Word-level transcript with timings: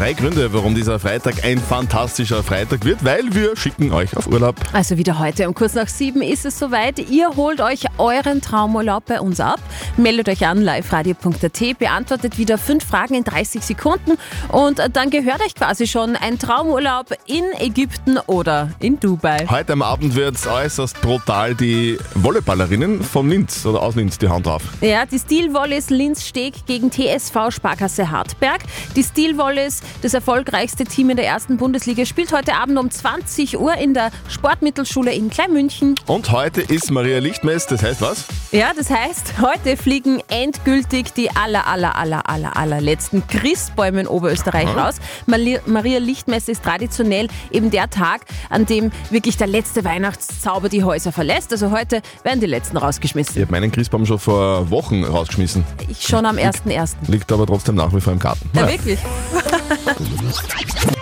Drei 0.00 0.14
Gründe, 0.14 0.50
warum 0.54 0.74
dieser 0.74 0.98
Freitag 0.98 1.44
ein 1.44 1.58
fantastischer 1.58 2.42
Freitag 2.42 2.86
wird, 2.86 3.04
weil 3.04 3.34
wir 3.34 3.54
schicken 3.54 3.92
euch 3.92 4.16
auf 4.16 4.28
Urlaub. 4.28 4.56
Also 4.72 4.96
wieder 4.96 5.18
heute 5.18 5.46
um 5.46 5.54
kurz 5.54 5.74
nach 5.74 5.88
sieben 5.88 6.22
ist 6.22 6.46
es 6.46 6.58
soweit. 6.58 6.98
Ihr 7.10 7.36
holt 7.36 7.60
euch 7.60 7.84
euren 7.98 8.40
Traumurlaub 8.40 9.04
bei 9.04 9.20
uns 9.20 9.40
ab. 9.40 9.60
Meldet 9.98 10.30
euch 10.30 10.46
an 10.46 10.62
liveradio.at, 10.62 11.78
beantwortet 11.78 12.38
wieder 12.38 12.56
fünf 12.56 12.86
Fragen 12.86 13.12
in 13.12 13.24
30 13.24 13.62
Sekunden 13.62 14.12
und 14.48 14.80
dann 14.94 15.10
gehört 15.10 15.42
euch 15.42 15.54
quasi 15.54 15.86
schon 15.86 16.16
ein 16.16 16.38
Traumurlaub 16.38 17.08
in 17.26 17.44
Ägypten 17.58 18.16
oder 18.26 18.70
in 18.80 18.98
Dubai. 18.98 19.46
Heute 19.50 19.74
am 19.74 19.82
Abend 19.82 20.14
wird 20.14 20.38
äußerst 20.46 20.98
brutal 21.02 21.54
die 21.54 21.98
Volleyballerinnen 22.14 23.02
von 23.02 23.28
Linz 23.28 23.66
oder 23.66 23.82
aus 23.82 23.96
Linz 23.96 24.16
die 24.16 24.30
Hand 24.30 24.48
auf. 24.48 24.62
Ja, 24.80 25.04
die 25.04 25.18
Steel 25.18 25.52
Volleys 25.52 25.90
Linz 25.90 26.26
Steg 26.26 26.64
gegen 26.64 26.90
TSV 26.90 27.50
Sparkasse 27.50 28.10
Hartberg. 28.10 28.62
Die 28.96 29.02
Steel 29.04 29.36
Volleys, 29.36 29.82
das 30.02 30.14
erfolgreichste 30.14 30.84
Team 30.84 31.10
in 31.10 31.16
der 31.16 31.26
ersten 31.26 31.56
Bundesliga, 31.56 32.04
spielt 32.06 32.32
heute 32.32 32.54
Abend 32.54 32.78
um 32.78 32.90
20 32.90 33.58
Uhr 33.58 33.74
in 33.74 33.94
der 33.94 34.10
Sportmittelschule 34.28 35.12
in 35.12 35.30
Kleinmünchen. 35.30 35.94
Und 36.06 36.30
heute 36.32 36.60
ist 36.60 36.90
Maria 36.90 37.18
Lichtmess, 37.18 37.66
das 37.66 37.82
heißt 37.82 38.00
was? 38.00 38.24
Ja, 38.52 38.72
das 38.76 38.90
heißt, 38.90 39.34
heute 39.40 39.76
fliegen 39.76 40.20
endgültig 40.28 41.12
die 41.14 41.30
aller, 41.30 41.66
aller, 41.66 41.96
aller, 41.96 42.28
aller, 42.28 42.56
allerletzten 42.56 43.26
Christbäume 43.28 44.00
in 44.00 44.06
Oberösterreich 44.06 44.68
raus. 44.76 44.96
Mali- 45.26 45.60
Maria 45.66 45.98
Lichtmesse 45.98 46.52
ist 46.52 46.62
traditionell 46.64 47.28
eben 47.50 47.70
der 47.70 47.88
Tag, 47.90 48.22
an 48.48 48.66
dem 48.66 48.90
wirklich 49.10 49.36
der 49.36 49.46
letzte 49.46 49.84
Weihnachtszauber 49.84 50.68
die 50.68 50.82
Häuser 50.84 51.12
verlässt. 51.12 51.52
Also 51.52 51.70
heute 51.70 52.02
werden 52.24 52.40
die 52.40 52.46
letzten 52.46 52.76
Ich 52.76 52.82
rausgeschmissen. 52.82 53.40
habe 53.40 53.52
meinen 53.52 53.70
Christbaum 53.70 54.06
schon 54.06 54.18
vor 54.18 54.70
Wochen 54.70 55.04
rausgeschmissen. 55.04 55.64
Ich 55.88 56.02
schon 56.06 56.26
am 56.26 56.36
1.1. 56.36 56.94
Liegt 57.08 57.30
aber 57.32 57.46
trotzdem 57.46 57.74
nach 57.76 57.94
wie 57.94 58.00
vor 58.00 58.12
im 58.12 58.18
Garten. 58.18 58.50
Ja, 58.54 58.62
Naja. 58.62 58.72
wirklich. 58.78 58.98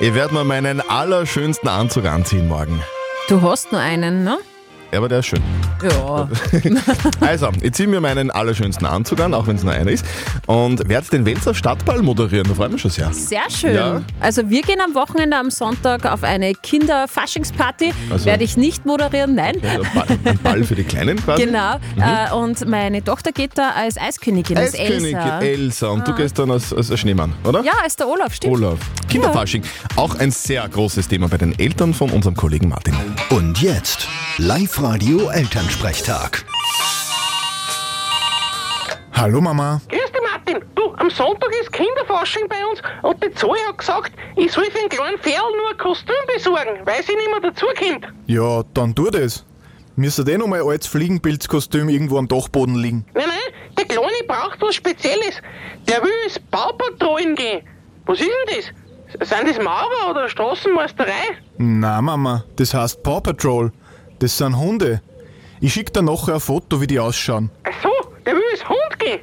Ich 0.01 0.15
werde 0.15 0.35
mir 0.35 0.45
meinen 0.45 0.81
allerschönsten 0.81 1.69
Anzug 1.69 2.05
anziehen 2.07 2.49
morgen. 2.49 2.83
Du 3.29 3.43
hast 3.43 3.73
nur 3.73 3.81
einen, 3.81 4.25
ne? 4.25 4.39
Ja, 4.91 4.99
aber 4.99 5.09
der 5.09 5.19
ist 5.19 5.27
schön. 5.27 5.43
Ja. 5.83 6.29
Also, 7.21 7.49
ich 7.61 7.73
ziehe 7.73 7.89
mir 7.89 8.01
meinen 8.01 8.31
allerschönsten 8.31 8.87
Anzug 8.87 9.21
an, 9.21 9.35
auch 9.35 9.47
wenn 9.47 9.57
es 9.57 9.63
nur 9.63 9.73
einer 9.73 9.91
ist, 9.91 10.05
und 10.47 10.89
werde 10.89 11.09
den 11.11 11.27
Welser 11.27 11.55
Stadtball 11.55 12.01
moderieren. 12.03 12.47
Da 12.49 12.55
freue 12.55 12.67
ich 12.69 12.73
mich 12.75 12.83
schon 12.83 12.91
sehr. 12.91 13.13
Sehr 13.13 13.51
schön. 13.51 13.75
Ja. 13.75 14.03
Also 14.21 14.49
wir 14.49 14.63
gehen 14.63 14.81
am 14.81 14.95
Wochenende 14.95 15.37
am 15.37 15.51
Sonntag 15.51 16.07
auf 16.07 16.23
eine 16.23 16.55
Kinderfaschingsparty. 16.55 17.93
Also- 18.11 18.27
Werde 18.27 18.45
ich 18.45 18.57
nicht 18.57 18.87
moderieren, 18.87 19.35
nein. 19.35 19.57
Ein 19.63 19.83
Ball, 19.95 20.07
ein 20.25 20.39
Ball 20.39 20.65
für 20.65 20.75
die 20.75 20.85
Kleinen 20.85 21.23
quasi. 21.23 21.45
Genau. 21.45 21.75
Äh, 21.99 22.33
und 22.35 22.67
meine 22.67 23.03
Tochter 23.05 23.33
geht 23.33 23.53
da 23.57 23.71
als 23.71 23.99
Eiskönigin, 23.99 24.57
als 24.57 24.75
Eiskönigin 24.75 25.17
Elsa. 25.17 25.41
Elsa. 25.41 25.89
Und 25.89 26.09
du 26.09 26.15
gehst 26.15 26.39
dann 26.39 26.51
als, 26.51 26.73
als 26.73 26.99
Schneemann, 26.99 27.35
oder? 27.45 27.63
ja, 27.63 27.73
als 27.83 27.97
der 27.97 28.09
Olaf, 28.09 28.35
stimmt. 28.35 28.55
Olaf. 28.55 28.79
Kinderfasching. 29.09 29.63
Auch 29.97 30.15
ein 30.19 30.31
sehr 30.31 30.67
großes 30.69 31.09
Thema 31.09 31.29
bei 31.29 31.37
den 31.39 31.59
Eltern 31.59 31.95
von 31.95 32.11
unserem 32.11 32.35
Kollegen 32.37 32.69
Martin. 32.69 32.95
Und 33.31 33.61
jetzt 33.61 34.07
Live-Radio 34.79 35.29
Elternsprechtag. 35.31 36.45
Hallo 39.13 39.41
Mama. 39.41 39.81
Grüß 39.89 40.13
dich, 40.13 40.23
Martin. 40.23 40.65
Du, 40.77 40.95
am 40.99 41.11
Sonntag 41.11 41.51
ist 41.61 41.73
Kinderfasching 41.73 42.47
bei 42.49 42.65
uns 42.65 42.81
und 43.03 43.21
die 43.25 43.35
Zoe 43.35 43.57
hat 43.67 43.79
gesagt, 43.79 44.13
ich 44.37 44.53
soll 44.53 44.67
für 44.67 44.79
einen 44.79 44.89
kleinen 44.89 45.19
Ferl 45.19 45.51
nur 45.57 45.71
ein 45.71 45.79
Kostüm 45.79 46.15
besorgen, 46.33 46.79
weil 46.85 47.03
sie 47.03 47.17
nicht 47.17 47.29
mehr 47.29 47.41
dazukommt. 47.41 48.07
Ja, 48.29 48.63
dann 48.73 48.95
tu 48.95 49.11
das. 49.11 49.45
Müsste 49.97 50.23
eh 50.31 50.39
noch 50.39 50.47
mal 50.47 50.61
ein 50.61 50.69
altes 50.69 50.87
Fliegenpilzkostüm 50.87 51.89
irgendwo 51.89 52.17
am 52.19 52.29
Dachboden 52.29 52.77
liegen. 52.77 53.05
Nein, 53.15 53.25
nein, 53.27 53.75
der 53.77 53.85
Kleine 53.85 54.23
braucht 54.29 54.63
was 54.63 54.77
Spezielles. 54.77 55.43
Der 55.89 56.01
will 56.05 56.13
ins 56.25 56.39
Baupatrollen 56.39 57.35
gehen. 57.35 57.63
Was 58.07 58.21
ist 58.21 58.29
denn 58.29 58.57
das? 59.19 59.29
Sind 59.29 59.49
das 59.49 59.59
Maurer 59.59 60.11
oder 60.11 60.29
Straßenmeisterei? 60.29 61.37
Na 61.57 62.01
Mama, 62.01 62.45
das 62.55 62.73
heißt 62.73 63.03
Paw 63.03 63.21
Patrol. 63.21 63.73
Das 64.19 64.37
sind 64.37 64.59
Hunde. 64.59 65.01
Ich 65.61 65.73
schick 65.73 65.93
dir 65.93 66.03
nachher 66.03 66.35
ein 66.35 66.41
Foto, 66.41 66.81
wie 66.81 66.87
die 66.87 66.99
ausschauen. 67.01 67.51
Ach 67.65 67.83
so, 67.83 67.91
der 68.25 68.35
will 68.35 68.43
ins 68.53 68.69
Hund 68.69 68.99
gehen. 68.99 69.21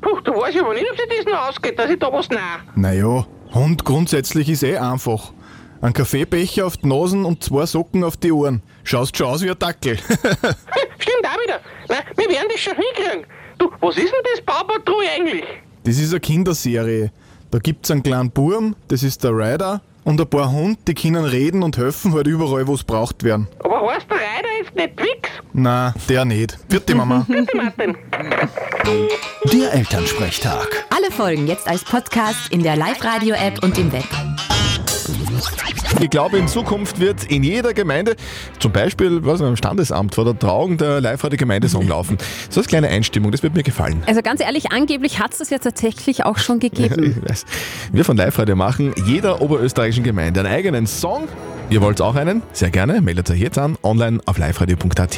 Puh, 0.00 0.20
du 0.20 0.32
weißt 0.32 0.58
aber 0.58 0.74
nicht, 0.74 0.86
ob 0.90 0.98
sich 0.98 1.08
das 1.08 1.32
noch 1.32 1.48
ausgeht, 1.48 1.78
dass 1.78 1.90
ich 1.90 1.98
da 1.98 2.12
was 2.12 2.28
nah. 2.30 2.58
Naja, 2.74 3.26
Hund 3.54 3.84
grundsätzlich 3.84 4.48
ist 4.48 4.62
eh 4.62 4.76
einfach. 4.76 5.32
Ein 5.80 5.92
Kaffeebecher 5.92 6.66
auf 6.66 6.76
die 6.78 6.86
Nasen 6.88 7.24
und 7.24 7.42
zwei 7.42 7.66
Socken 7.66 8.04
auf 8.04 8.16
die 8.16 8.32
Ohren. 8.32 8.62
Schaust 8.84 9.16
schon 9.16 9.26
aus 9.26 9.42
wie 9.42 9.50
ein 9.50 9.58
Dackel. 9.58 9.96
Stimmt 10.98 11.26
auch 11.26 11.42
wieder. 11.42 11.60
Nein, 11.88 11.98
wir 12.16 12.28
werden 12.28 12.48
das 12.50 12.60
schon 12.60 12.74
hinkriegen. 12.74 13.26
Du, 13.58 13.70
was 13.80 13.96
ist 13.96 14.06
denn 14.12 14.20
das 14.32 14.40
Baupatrouille 14.44 15.10
eigentlich? 15.10 15.44
das 15.84 15.98
ist 15.98 16.12
eine 16.12 16.20
Kinderserie. 16.20 17.12
Da 17.50 17.58
gibt's 17.58 17.90
einen 17.90 18.02
kleinen 18.02 18.30
Burm, 18.30 18.74
das 18.88 19.02
ist 19.02 19.22
der 19.22 19.30
Ryder, 19.32 19.80
und 20.04 20.20
ein 20.20 20.28
paar 20.28 20.52
Hunde, 20.52 20.78
die 20.86 20.94
können 20.94 21.24
reden 21.24 21.62
und 21.62 21.76
helfen 21.76 22.12
halt 22.14 22.26
überall, 22.26 22.66
wo 22.66 22.74
es 22.74 22.84
braucht 22.84 23.24
werden. 23.24 23.48
Aber 23.60 23.92
heißt 23.92 24.06
der 24.10 24.16
Reiter 24.16 24.48
jetzt 24.62 24.74
nicht 24.74 24.96
Twix? 24.96 25.30
Na, 25.52 25.94
der 26.08 26.24
nicht. 26.24 26.58
Vierte 26.68 26.94
Mama. 26.94 27.24
Bitte, 27.28 27.56
Martin. 27.56 27.96
Der 29.52 29.72
Elternsprechtag. 29.72 30.86
Alle 30.90 31.10
Folgen 31.10 31.46
jetzt 31.46 31.68
als 31.68 31.84
Podcast 31.84 32.52
in 32.52 32.62
der 32.62 32.76
Live-Radio-App 32.76 33.62
und 33.62 33.78
im 33.78 33.92
Web. 33.92 34.04
Ich 36.00 36.10
glaube, 36.10 36.38
in 36.38 36.48
Zukunft 36.48 37.00
wird 37.00 37.24
in 37.24 37.42
jeder 37.42 37.72
Gemeinde, 37.72 38.16
zum 38.58 38.72
Beispiel 38.72 39.24
was, 39.24 39.40
am 39.40 39.56
Standesamt 39.56 40.14
vor 40.14 40.24
der 40.24 40.38
Trauung 40.38 40.76
der 40.76 41.00
Live-Radio-Gemeindesong 41.00 41.86
laufen. 41.88 42.18
So 42.50 42.60
als 42.60 42.68
kleine 42.68 42.88
Einstimmung, 42.88 43.32
das 43.32 43.42
wird 43.42 43.54
mir 43.54 43.62
gefallen. 43.62 44.02
Also 44.06 44.20
ganz 44.22 44.40
ehrlich, 44.40 44.72
angeblich 44.72 45.18
hat 45.20 45.32
es 45.32 45.38
das 45.38 45.50
ja 45.50 45.58
tatsächlich 45.58 46.24
auch 46.24 46.38
schon 46.38 46.60
gegeben. 46.60 47.22
Weiß. 47.26 47.44
Wir 47.92 48.04
von 48.04 48.16
Live-Radio 48.16 48.56
machen 48.56 48.92
jeder 49.06 49.40
oberösterreichischen 49.40 50.04
Gemeinde 50.04 50.40
einen 50.40 50.52
eigenen 50.52 50.86
Song. 50.86 51.28
Ihr 51.70 51.80
wollt 51.80 52.00
auch 52.00 52.14
einen? 52.14 52.42
Sehr 52.52 52.70
gerne, 52.70 53.00
meldet 53.00 53.30
euch 53.30 53.40
jetzt 53.40 53.58
an, 53.58 53.76
online 53.82 54.20
auf 54.26 54.38
liveradio.at. 54.38 55.16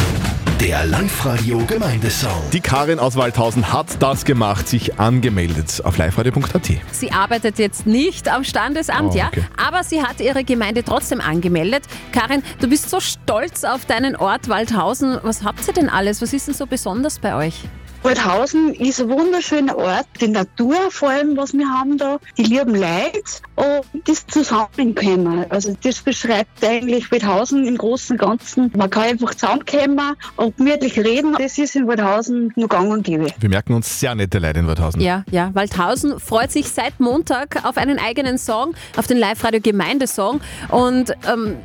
Der 0.60 0.86
Live-Radio 0.86 1.58
Gemeindesong. 1.66 2.30
Die 2.52 2.60
Karin 2.60 2.98
aus 2.98 3.16
Waldhausen 3.16 3.72
hat 3.74 4.02
das 4.02 4.24
gemacht, 4.24 4.66
sich 4.66 4.98
angemeldet 4.98 5.82
auf 5.84 5.98
liveradio.at. 5.98 6.70
Sie 6.92 7.12
arbeitet 7.12 7.58
jetzt 7.58 7.86
nicht 7.86 8.28
am 8.28 8.42
Standesamt, 8.42 9.12
Oh, 9.12 9.16
ja, 9.16 9.26
okay. 9.26 9.44
aber 9.56 9.84
sie 9.84 10.02
hat 10.02 10.20
ihre 10.20 10.44
Gemeinde 10.44 10.82
trotzdem 10.82 11.20
angemeldet. 11.20 11.84
Karin, 12.12 12.42
du 12.60 12.68
bist 12.68 12.88
so 12.88 13.00
stolz 13.00 13.64
auf 13.64 13.84
deinen 13.84 14.16
Ort 14.16 14.48
Waldhausen. 14.48 15.18
Was 15.22 15.44
habt 15.44 15.66
ihr 15.68 15.74
denn 15.74 15.90
alles? 15.90 16.22
Was 16.22 16.32
ist 16.32 16.46
denn 16.48 16.54
so 16.54 16.66
besonders 16.66 17.18
bei 17.18 17.34
euch? 17.34 17.60
Waldhausen 18.06 18.72
ist 18.74 19.00
ein 19.00 19.08
wunderschöner 19.08 19.76
Ort, 19.76 20.06
die 20.20 20.28
Natur 20.28 20.76
vor 20.90 21.10
allem, 21.10 21.36
was 21.36 21.52
wir 21.52 21.68
haben 21.68 21.98
da, 21.98 22.18
die 22.38 22.44
lieben 22.44 22.76
Leute 22.76 23.20
und 23.56 24.06
das 24.06 24.24
Zusammenkommen. 24.28 25.44
Also 25.50 25.76
das 25.82 26.02
beschreibt 26.02 26.64
eigentlich 26.64 27.10
Waldhausen 27.10 27.66
im 27.66 27.76
Großen 27.76 28.14
und 28.14 28.20
Ganzen. 28.20 28.70
Man 28.76 28.90
kann 28.90 29.02
einfach 29.02 29.34
zusammenkommen 29.34 30.14
und 30.36 30.56
gemütlich 30.56 30.96
reden. 30.96 31.34
Das 31.36 31.58
ist 31.58 31.74
in 31.74 31.88
Waldhausen 31.88 32.52
nur 32.54 32.68
gang 32.68 32.92
und 32.92 33.02
gäbe. 33.02 33.26
Wir 33.40 33.48
merken 33.48 33.74
uns 33.74 33.98
sehr 33.98 34.14
nette 34.14 34.38
Leute 34.38 34.60
in 34.60 34.68
Waldhausen. 34.68 35.00
Ja, 35.00 35.24
ja, 35.32 35.50
Waldhausen 35.54 36.20
freut 36.20 36.52
sich 36.52 36.68
seit 36.68 37.00
Montag 37.00 37.64
auf 37.64 37.76
einen 37.76 37.98
eigenen 37.98 38.38
Song, 38.38 38.76
auf 38.96 39.08
den 39.08 39.18
Live-Radio-Gemeindesong. 39.18 40.40
Und 40.68 41.10
ähm, 41.28 41.56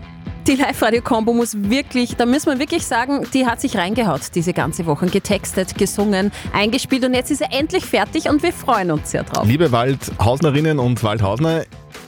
die 0.47 0.55
Live-Radio-Kombo 0.55 1.33
muss 1.33 1.55
wirklich, 1.55 2.15
da 2.15 2.25
müssen 2.25 2.51
wir 2.51 2.59
wirklich 2.59 2.85
sagen, 2.85 3.25
die 3.33 3.45
hat 3.45 3.61
sich 3.61 3.77
reingehaut 3.77 4.21
diese 4.35 4.53
ganze 4.53 4.85
Woche. 4.85 5.07
Getextet, 5.07 5.77
gesungen, 5.77 6.31
eingespielt 6.53 7.03
und 7.05 7.13
jetzt 7.13 7.31
ist 7.31 7.41
er 7.41 7.51
endlich 7.53 7.85
fertig 7.85 8.29
und 8.29 8.43
wir 8.43 8.53
freuen 8.53 8.91
uns 8.91 9.11
sehr 9.11 9.23
drauf. 9.23 9.45
Liebe 9.47 9.71
Waldhausnerinnen 9.71 10.79
und 10.79 11.03
Waldhausner, 11.03 11.63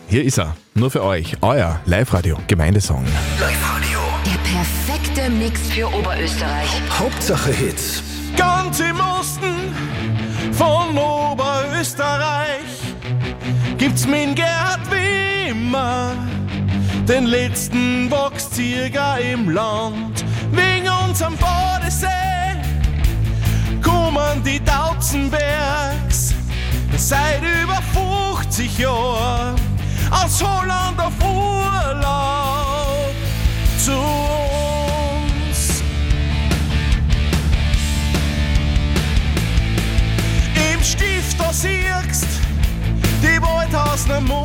hier 0.07 0.23
ist 0.23 0.39
er. 0.39 0.55
Nur 0.75 0.91
für 0.91 1.03
euch. 1.03 1.37
Euer 1.41 1.79
Live-Radio-Gemeindesong. 1.85 3.05
Live-Radio. 3.39 3.99
Der 4.25 4.39
perfekte 4.49 5.29
Mix 5.31 5.61
für 5.69 5.87
Oberösterreich. 5.87 6.69
Hauptsache 6.99 7.51
Hits. 7.51 8.03
Ganz 8.35 8.79
im 8.79 8.99
Osten 8.99 9.53
von 10.51 10.97
Oberösterreich 10.97 12.63
gibt's 13.77 14.07
min 14.07 14.33
Gerhard 14.33 14.79
Wimmer, 14.89 16.13
den 17.07 17.25
letzten 17.25 18.09
Boxzieher 18.09 19.17
im 19.33 19.49
Land. 19.49 20.23
Wegen 20.51 20.87
unserem 21.07 21.35
Bodensee 21.37 22.07
kommen 23.81 24.41
die 24.43 24.63
Dautzenbergs 24.63 26.33
seit 26.97 27.41
über 27.41 27.79
50 28.35 28.77
Jahren 28.77 29.55
aus 30.11 30.41
Holland 30.41 30.99
auf 30.99 31.13
Urlaub 31.21 33.13
zu 33.77 33.91
uns. 33.91 35.83
Im 40.73 40.83
Stift 40.83 41.39
da 41.39 41.51
siehst 41.51 42.27
die 43.21 43.41
Waldhausner 43.41 44.21
Mumien 44.21 44.42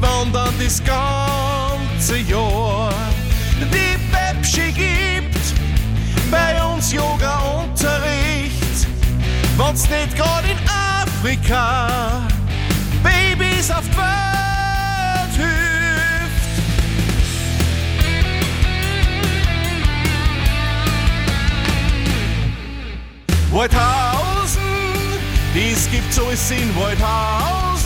die 0.00 0.06
wandern 0.06 0.54
das 0.62 0.82
ganze 0.84 2.18
Jahr. 2.18 2.92
Die 3.60 3.98
Pepsi 4.10 4.72
gibt 4.72 5.38
bei 6.30 6.62
uns 6.62 6.92
Yoga-Unterricht, 6.92 8.86
wenn's 9.56 9.88
nicht 9.88 10.16
gerade 10.16 10.48
in 10.48 10.58
Afrika 10.68 12.22
Babys 13.02 13.70
auf 13.70 13.84
die 13.90 13.96
Welt 13.96 15.36
hilft. 15.36 15.50
Waldhausen, 23.52 24.60
dies 25.54 25.90
gibt's 25.90 26.18
alles 26.18 26.50
in 26.50 26.74
Waldhausen. 26.76 27.79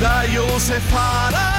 Der 0.00 0.24
Josef 0.28 0.82
Hader 0.92 1.52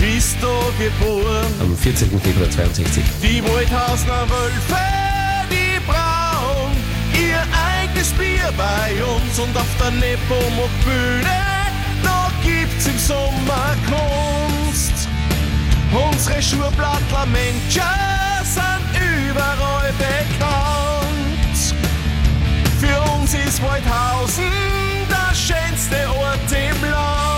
ist 0.00 0.36
da 0.40 0.48
geboren. 0.82 1.46
Am 1.60 1.76
14. 1.76 2.08
Februar 2.20 2.50
62. 2.50 3.04
Die 3.22 3.44
Waldhausener 3.44 4.26
Wölfe, 4.30 4.80
die 5.50 5.78
brauen 5.86 6.72
ihr 7.12 7.42
eigenes 7.52 8.12
Bier 8.12 8.50
bei 8.56 8.94
uns 9.04 9.38
und 9.38 9.54
auf 9.56 9.68
der 9.78 9.90
Nepomuk-Bühne, 9.90 11.40
da 12.02 12.30
gibt's 12.42 12.86
im 12.86 12.98
Sommer 12.98 13.76
Kunst. 13.86 15.08
Unsere 15.92 16.42
Schuhblattler 16.42 17.26
Menschen 17.26 17.82
sind 18.42 19.30
überall 19.30 19.92
bekannt. 19.98 21.74
Für 22.80 23.12
uns 23.12 23.34
ist 23.34 23.62
Waldhausen 23.62 24.79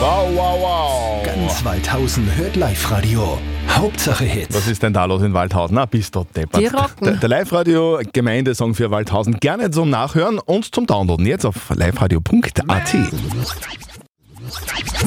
Wow, 0.02 0.34
wow, 0.34 0.60
wow. 0.60 1.22
Ganz 1.24 1.64
Waldhausen 1.64 2.28
hört 2.34 2.56
Live-Radio. 2.56 3.38
Hauptsache 3.68 4.24
Hits. 4.24 4.52
Was 4.52 4.66
ist 4.66 4.82
denn 4.82 4.92
da 4.92 5.04
los 5.04 5.22
in 5.22 5.32
Waldhausen? 5.32 5.76
Na, 5.76 5.86
bist 5.86 6.16
du 6.16 6.26
deppert. 6.34 6.60
Die 6.60 6.66
rocken. 6.66 7.04
Der, 7.04 7.12
der 7.18 7.28
Live-Radio-Gemeindesong 7.28 8.74
für 8.74 8.90
Waldhausen 8.90 9.38
gerne 9.38 9.70
zum 9.70 9.90
Nachhören 9.90 10.40
und 10.40 10.74
zum 10.74 10.86
Downloaden. 10.88 11.24
Jetzt 11.24 11.46
auf 11.46 11.70
liveradio.at. 11.70 12.94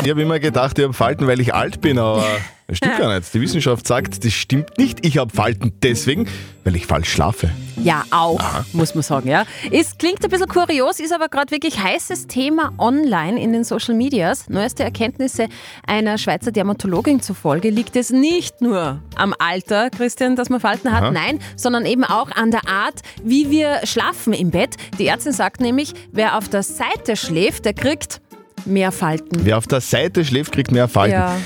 Ich 0.02 0.10
habe 0.10 0.22
immer 0.22 0.40
gedacht, 0.40 0.80
ich 0.80 0.86
habe 0.86 0.94
Falten, 0.94 1.28
weil 1.28 1.42
ich 1.42 1.54
alt 1.54 1.82
bin, 1.82 2.00
aber 2.00 2.24
das 2.68 2.78
stimmt 2.78 2.98
gar 2.98 3.14
nicht. 3.14 3.32
Die 3.32 3.42
Wissenschaft 3.42 3.88
sagt, 3.88 4.26
das 4.26 4.34
stimmt 4.34 4.78
nicht. 4.80 5.06
Ich 5.06 5.20
habe 5.20 5.30
Falten 5.36 5.74
deswegen, 5.84 6.28
weil 6.64 6.76
ich 6.76 6.88
falsch 6.88 7.12
schlafe. 7.12 7.52
Ja, 7.84 8.06
auch, 8.10 8.42
muss 8.74 8.96
man 8.96 9.04
sagen. 9.04 9.30
Ja. 9.30 9.46
Es 9.72 10.00
klingt 10.00 10.24
ein 10.24 10.32
bisschen 10.32 10.48
kurios, 10.48 11.00
ist 11.00 11.14
aber 11.14 11.30
gerade 11.30 11.52
wirklich 11.52 11.78
heißes 11.80 12.26
Thema 12.26 12.74
online 12.80 13.40
in 13.40 13.54
den 13.54 13.64
Social 13.64 13.94
Medias. 13.94 14.50
Neueste 14.50 14.84
Erkenntnisse 14.84 15.48
einer 15.86 16.18
Schweizer 16.18 16.52
Dermatologin 16.52 17.22
zufolge 17.22 17.70
liegt 17.70 17.96
es 17.96 18.10
nicht 18.10 18.62
nur 18.62 19.00
am 19.16 19.36
Alter, 19.38 19.92
Christian, 19.92 20.36
dass 20.36 20.50
man 20.50 20.60
Falten 20.60 20.92
hat, 20.92 21.04
Aha. 21.04 21.12
nein, 21.12 21.40
sondern 21.56 21.86
eben 21.86 22.04
auch 22.04 22.32
an 22.32 22.50
der 22.50 22.68
Art, 22.68 23.02
wie 23.24 23.52
wir 23.52 23.82
schlafen 23.84 24.34
im 24.34 24.50
Bett. 24.50 24.76
Die 24.98 25.06
Ärztin 25.06 25.34
sagt 25.34 25.62
nämlich, 25.62 25.94
wer 26.12 26.36
auf 26.36 26.50
der 26.50 26.64
Seite 26.64 27.16
schläft, 27.16 27.66
der 27.66 27.74
kriegt 27.76 28.22
mehr 28.66 28.92
Falten. 28.92 29.46
Wer 29.46 29.60
auf 29.60 29.68
der 29.68 29.82
Seite 29.82 30.26
schläft, 30.26 30.52
kriegt 30.52 30.72
mehr 30.72 30.88
Falten. 30.88 31.14
Ja. 31.14 31.38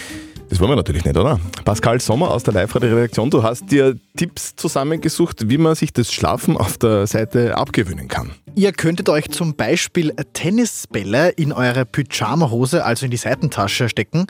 Das 0.49 0.59
wollen 0.59 0.71
wir 0.71 0.75
natürlich 0.75 1.05
nicht, 1.05 1.15
oder? 1.15 1.39
Pascal 1.63 2.01
Sommer 2.01 2.31
aus 2.31 2.41
der 2.41 2.55
Live-Radio-Redaktion, 2.55 3.29
du 3.29 3.43
hast 3.43 3.69
dir 3.71 3.95
Tipps 4.17 4.55
zusammengesucht, 4.55 5.47
wie 5.47 5.59
man 5.59 5.75
sich 5.75 5.93
das 5.93 6.11
Schlafen 6.11 6.57
auf 6.57 6.79
der 6.79 7.05
Seite 7.05 7.55
abgewöhnen 7.55 8.07
kann. 8.07 8.31
Ihr 8.55 8.71
könntet 8.71 9.09
euch 9.09 9.29
zum 9.29 9.55
Beispiel 9.55 10.11
Tennisbälle 10.33 11.29
in 11.29 11.53
eure 11.53 11.85
Pyjama-Hose, 11.85 12.83
also 12.83 13.05
in 13.05 13.11
die 13.11 13.17
Seitentasche 13.17 13.89
stecken. 13.89 14.25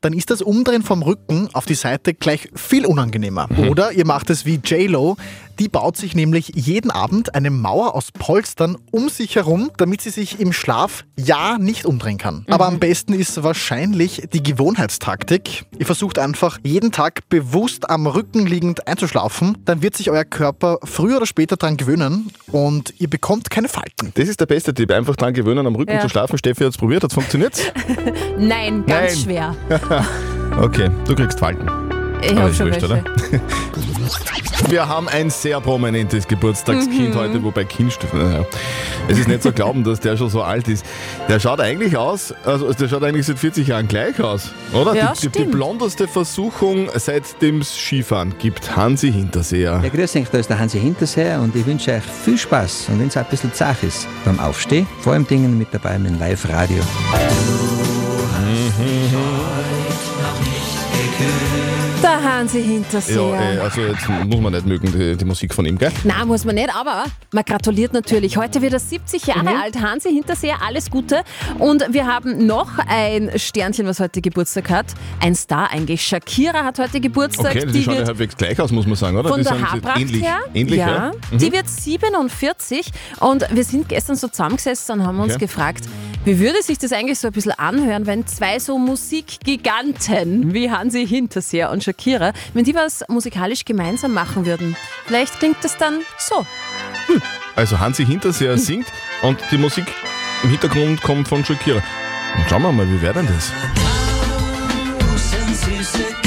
Dann 0.00 0.12
ist 0.12 0.30
das 0.30 0.42
Umdrehen 0.42 0.84
vom 0.84 1.02
Rücken 1.02 1.48
auf 1.52 1.66
die 1.66 1.74
Seite 1.74 2.14
gleich 2.14 2.48
viel 2.54 2.86
unangenehmer. 2.86 3.48
Oder 3.68 3.90
ihr 3.90 4.06
macht 4.06 4.30
es 4.30 4.46
wie 4.46 4.60
J-Lo. 4.64 5.16
Die 5.58 5.68
baut 5.68 5.96
sich 5.96 6.14
nämlich 6.14 6.52
jeden 6.54 6.90
Abend 6.90 7.34
eine 7.34 7.50
Mauer 7.50 7.94
aus 7.94 8.12
Polstern 8.12 8.76
um 8.92 9.08
sich 9.08 9.34
herum, 9.36 9.70
damit 9.76 10.00
sie 10.00 10.10
sich 10.10 10.38
im 10.40 10.52
Schlaf 10.52 11.04
ja 11.16 11.58
nicht 11.58 11.84
umdrehen 11.84 12.18
kann. 12.18 12.44
Aber 12.48 12.66
am 12.66 12.78
besten 12.78 13.12
ist 13.12 13.42
wahrscheinlich 13.42 14.28
die 14.32 14.42
Gewohnheitstaktik. 14.42 15.64
Ihr 15.78 15.86
versucht 15.86 16.18
einfach 16.18 16.58
jeden 16.62 16.92
Tag 16.92 17.28
bewusst 17.28 17.90
am 17.90 18.06
Rücken 18.06 18.46
liegend 18.46 18.86
einzuschlafen. 18.86 19.58
Dann 19.64 19.82
wird 19.82 19.96
sich 19.96 20.10
euer 20.10 20.24
Körper 20.24 20.78
früher 20.84 21.16
oder 21.16 21.26
später 21.26 21.56
dran 21.56 21.76
gewöhnen 21.76 22.30
und 22.52 22.94
ihr 23.00 23.10
bekommt 23.10 23.50
keine 23.50 23.68
Falten. 23.68 24.12
Das 24.14 24.28
ist 24.28 24.40
der 24.40 24.46
beste 24.46 24.72
Tipp. 24.74 24.90
Einfach 24.92 25.16
dran 25.16 25.34
gewöhnen, 25.34 25.66
am 25.66 25.74
Rücken 25.74 25.92
Ja. 25.92 26.00
zu 26.00 26.08
schlafen. 26.08 26.38
Steffi 26.38 26.64
hat 26.64 26.70
es 26.70 26.78
probiert, 26.78 27.02
hat 27.02 27.10
es 27.10 27.14
funktioniert? 27.14 27.72
Nein, 28.38 28.84
ganz 28.86 29.24
Nein. 29.24 29.24
schwer. 29.24 29.56
Okay, 30.60 30.90
du 31.06 31.14
kriegst 31.14 31.38
Falten. 31.38 31.68
Ich 32.22 32.36
habe 32.36 32.52
schon 32.54 32.66
wurscht, 32.70 32.82
welche. 32.88 33.04
Wir 34.70 34.86
haben 34.86 35.08
ein 35.08 35.30
sehr 35.30 35.60
prominentes 35.60 36.26
Geburtstagskind 36.26 37.14
Mhm. 37.14 37.18
heute, 37.18 37.42
wobei 37.42 37.64
Kind, 37.64 37.96
naja, 38.12 38.44
es 39.08 39.18
ist 39.18 39.28
nicht 39.28 39.42
zu 39.42 39.52
glauben, 39.52 39.82
dass 39.84 40.00
der 40.00 40.16
schon 40.16 40.28
so 40.28 40.42
alt 40.42 40.68
ist. 40.68 40.84
Der 41.28 41.40
schaut 41.40 41.60
eigentlich 41.60 41.96
aus, 41.96 42.34
also 42.44 42.70
der 42.74 42.88
schaut 42.88 43.02
eigentlich 43.04 43.24
seit 43.24 43.38
40 43.38 43.68
Jahren 43.68 43.88
gleich 43.88 44.20
aus, 44.20 44.50
oder? 44.74 44.94
Ja, 44.94 45.12
die, 45.14 45.20
die, 45.20 45.28
die 45.28 45.38
stimmt. 45.38 45.52
blondeste 45.52 46.06
Versuchung, 46.08 46.88
seitdem 46.94 47.60
es 47.62 47.74
Skifahren 47.74 48.34
gibt, 48.38 48.76
Hansi 48.76 49.10
Hinterseher. 49.12 49.80
Ja, 49.82 49.88
grüß 49.88 50.16
euch, 50.16 50.28
da 50.30 50.38
ist 50.38 50.50
der 50.50 50.58
Hansi 50.58 50.80
Hinterseher 50.80 51.40
und 51.40 51.54
ich 51.56 51.64
wünsche 51.64 51.92
euch 51.92 52.02
viel 52.24 52.36
Spaß 52.36 52.88
und 52.90 53.00
wenn 53.00 53.08
es 53.08 53.16
auch 53.16 53.22
ein 53.22 53.30
bisschen 53.30 53.54
zach 53.54 53.80
ist 53.82 54.06
beim 54.24 54.38
Aufstehen, 54.40 54.86
vor 55.00 55.12
allem 55.14 55.26
Dingen 55.26 55.56
mit 55.56 55.68
dabei 55.72 55.98
mit 55.98 56.10
dem 56.10 56.18
Live-Radio. 56.18 56.82
Hansi 62.38 62.62
Hinterseher. 62.62 63.16
Ja, 63.16 63.52
äh, 63.54 63.58
also 63.58 63.80
jetzt 63.80 64.08
muss 64.08 64.40
man 64.40 64.52
nicht 64.52 64.64
mögen, 64.64 64.92
die, 64.92 65.16
die 65.16 65.24
Musik 65.24 65.52
von 65.52 65.66
ihm, 65.66 65.76
gell? 65.76 65.90
Na, 66.04 66.24
muss 66.24 66.44
man 66.44 66.54
nicht, 66.54 66.72
aber 66.72 67.02
man 67.32 67.42
gratuliert 67.44 67.92
natürlich. 67.92 68.36
Heute 68.36 68.62
wird 68.62 68.74
er 68.74 68.78
70 68.78 69.26
Jahre 69.26 69.40
Mhm. 69.42 69.60
alt. 69.60 69.80
Hansi 69.82 70.10
Hinterseher, 70.12 70.58
alles 70.64 70.88
Gute. 70.88 71.22
Und 71.58 71.92
wir 71.92 72.06
haben 72.06 72.46
noch 72.46 72.68
ein 72.86 73.32
Sternchen, 73.36 73.86
was 73.86 73.98
heute 73.98 74.20
Geburtstag 74.20 74.70
hat. 74.70 74.86
Ein 75.20 75.34
Star 75.34 75.72
eigentlich. 75.72 76.02
Shakira 76.02 76.62
hat 76.64 76.78
heute 76.78 77.00
Geburtstag. 77.00 77.56
Okay, 77.56 77.66
die, 77.66 77.72
die 77.72 77.82
schauen 77.82 77.96
ja 77.96 78.06
halbwegs 78.06 78.36
gleich 78.36 78.60
aus, 78.60 78.70
muss 78.70 78.86
man 78.86 78.94
sagen, 78.94 79.16
oder? 79.16 79.30
von 79.30 79.38
die 79.38 79.44
der 79.44 79.54
sind 79.56 79.72
Haarpracht 79.72 80.00
ähnlich. 80.00 80.22
her. 80.22 80.38
ähnlich 80.54 80.78
ja, 80.78 80.88
ja. 80.88 81.12
Mhm. 81.32 81.38
Die 81.38 81.50
wird 81.52 81.68
47 81.68 82.86
und 83.18 83.46
wir 83.50 83.64
sind 83.64 83.88
gestern 83.88 84.14
so 84.14 84.28
zusammengesessen 84.28 85.00
und 85.00 85.06
haben 85.06 85.18
uns 85.18 85.32
Okay. 85.34 85.46
gefragt, 85.46 85.86
wie 86.24 86.38
würde 86.38 86.62
sich 86.62 86.78
das 86.78 86.92
eigentlich 86.92 87.18
so 87.18 87.26
ein 87.28 87.32
bisschen 87.32 87.52
anhören, 87.52 88.06
wenn 88.06 88.26
zwei 88.28 88.58
so 88.60 88.78
Musikgiganten 88.78 90.52
wie 90.52 90.70
Hansi 90.70 91.06
Hinterseher 91.06 91.70
und 91.70 91.82
Shakira, 91.82 92.27
wenn 92.54 92.64
die 92.64 92.74
was 92.74 93.04
musikalisch 93.08 93.64
gemeinsam 93.64 94.12
machen 94.12 94.46
würden. 94.46 94.76
Vielleicht 95.06 95.38
klingt 95.38 95.62
das 95.62 95.76
dann 95.76 96.00
so. 96.18 96.46
Also 97.56 97.78
Hansi 97.80 98.04
Hinterseher 98.06 98.52
Hm. 98.52 98.58
singt 98.58 98.86
und 99.22 99.38
die 99.50 99.58
Musik 99.58 99.86
im 100.42 100.50
Hintergrund 100.50 101.02
kommt 101.02 101.26
von 101.28 101.44
Shakira. 101.44 101.82
Und 102.36 102.48
schauen 102.48 102.62
wir 102.62 102.72
mal, 102.72 102.86
wie 102.88 103.02
wäre 103.02 103.14
denn 103.14 103.26
das? 103.26 103.52
süße 105.64 106.17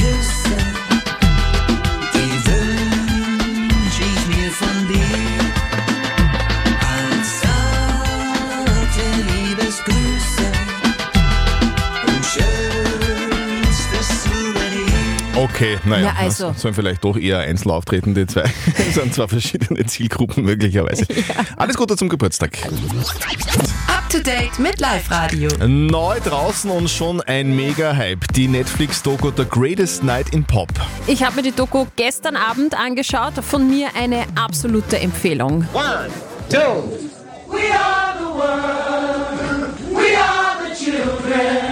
Okay, 15.62 15.78
naja, 15.86 16.06
Ja, 16.08 16.14
also. 16.18 16.48
das 16.48 16.62
sollen 16.62 16.74
vielleicht 16.74 17.04
doch 17.04 17.16
eher 17.16 17.38
einzeln 17.38 17.70
auftreten, 17.70 18.16
die 18.16 18.26
zwei. 18.26 18.42
Das 18.78 18.96
sind 18.96 19.14
zwar 19.14 19.28
verschiedene 19.28 19.86
Zielgruppen 19.86 20.44
möglicherweise. 20.44 21.06
Alles 21.56 21.78
Gute 21.78 21.96
zum 21.96 22.10
Geburtstag. 22.10 22.58
Up 23.88 24.10
to 24.10 24.18
date 24.18 24.58
mit 24.58 24.80
Live 24.80 25.12
Radio. 25.12 25.52
Neu 25.68 26.20
draußen 26.20 26.72
und 26.72 26.90
schon 26.90 27.22
ein 27.22 27.56
Mega-Hype. 27.56 28.34
Die 28.34 28.48
Netflix-Doku 28.48 29.32
The 29.38 29.46
Greatest 29.48 30.04
Night 30.04 30.34
in 30.34 30.44
Pop. 30.44 30.70
Ich 31.06 31.24
habe 31.24 31.36
mir 31.36 31.44
die 31.44 31.52
Doku 31.52 31.86
gestern 31.96 32.36
Abend 32.36 32.74
angeschaut. 32.76 33.34
Von 33.44 33.70
mir 33.70 33.90
eine 33.96 34.24
absolute 34.34 34.98
Empfehlung. 35.00 35.68
One, 35.74 36.08
two. 36.50 36.58
We 37.48 37.60
are 37.72 38.18
the 38.18 38.26
world. 38.34 39.78
We 39.92 40.18
are 40.18 40.58
the 40.68 40.84
children. 40.86 41.71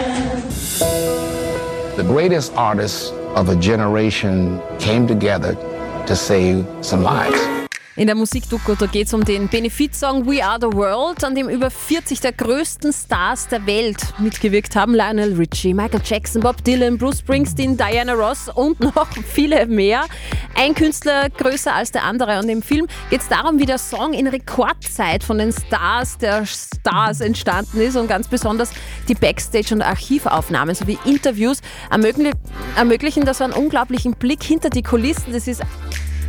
Greatest 2.09 2.51
artists 2.55 3.11
of 3.35 3.49
a 3.49 3.55
generation 3.55 4.59
came 4.79 5.05
together 5.05 5.53
to 6.07 6.15
save 6.15 6.65
some 6.81 7.03
lives. 7.03 7.58
In 7.99 8.07
der 8.07 8.15
Musikdoku 8.15 8.75
da 8.79 8.85
geht 8.85 9.07
es 9.07 9.13
um 9.13 9.25
den 9.25 9.49
Benefizsong 9.49 10.25
We 10.25 10.41
Are 10.41 10.57
the 10.57 10.73
World, 10.73 11.21
an 11.25 11.35
dem 11.35 11.49
über 11.49 11.69
40 11.69 12.21
der 12.21 12.31
größten 12.31 12.93
Stars 12.93 13.49
der 13.49 13.65
Welt 13.65 13.97
mitgewirkt 14.19 14.77
haben. 14.77 14.95
Lionel 14.95 15.33
Richie, 15.33 15.73
Michael 15.73 15.99
Jackson, 16.05 16.41
Bob 16.41 16.63
Dylan, 16.63 16.97
Bruce 16.97 17.19
Springsteen, 17.19 17.75
Diana 17.75 18.13
Ross 18.13 18.47
und 18.47 18.79
noch 18.95 19.09
viele 19.27 19.65
mehr. 19.65 20.05
Ein 20.55 20.75
Künstler 20.75 21.29
größer 21.29 21.75
als 21.75 21.91
der 21.91 22.05
andere. 22.05 22.39
Und 22.39 22.47
im 22.47 22.61
Film 22.61 22.87
geht 23.09 23.19
es 23.19 23.27
darum, 23.27 23.59
wie 23.59 23.65
der 23.65 23.77
Song 23.77 24.13
in 24.13 24.27
Rekordzeit 24.27 25.21
von 25.21 25.37
den 25.37 25.51
Stars 25.51 26.17
der 26.17 26.45
Stars 26.45 27.19
entstanden 27.19 27.81
ist 27.81 27.97
und 27.97 28.07
ganz 28.07 28.29
besonders 28.29 28.71
die 29.09 29.15
Backstage- 29.15 29.75
und 29.75 29.81
Archivaufnahmen 29.81 30.73
sowie 30.73 30.97
Interviews 31.03 31.59
ermöglichen, 31.91 32.39
ermöglichen 32.77 33.25
da 33.25 33.33
so 33.33 33.43
einen 33.43 33.51
unglaublichen 33.51 34.13
Blick 34.13 34.41
hinter 34.41 34.69
die 34.69 34.83
Kulissen. 34.83 35.33
Das 35.33 35.49
ist 35.49 35.63